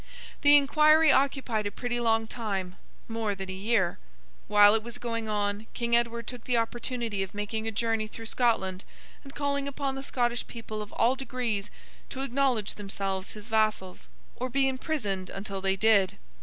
The 0.41 0.57
inquiry 0.57 1.11
occupied 1.11 1.67
a 1.67 1.71
pretty 1.71 1.99
long 1.99 2.25
time—more 2.25 3.35
than 3.35 3.51
a 3.51 3.53
year. 3.53 3.99
While 4.47 4.73
it 4.73 4.81
was 4.81 4.97
going 4.97 5.29
on, 5.29 5.67
King 5.75 5.95
Edward 5.95 6.25
took 6.25 6.45
the 6.45 6.57
opportunity 6.57 7.21
of 7.21 7.35
making 7.35 7.67
a 7.67 7.71
journey 7.71 8.07
through 8.07 8.25
Scotland, 8.25 8.83
and 9.23 9.35
calling 9.35 9.67
upon 9.67 9.93
the 9.93 10.01
Scottish 10.01 10.47
people 10.47 10.81
of 10.81 10.91
all 10.93 11.15
degrees 11.15 11.69
to 12.09 12.23
acknowledge 12.23 12.73
themselves 12.73 13.33
his 13.33 13.47
vassals, 13.47 14.07
or 14.35 14.49
be 14.49 14.67
imprisoned 14.67 15.29
until 15.29 15.61
they 15.61 15.75
did. 15.75 16.17